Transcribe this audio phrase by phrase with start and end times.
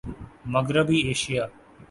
[0.45, 1.43] مغربی ایشیا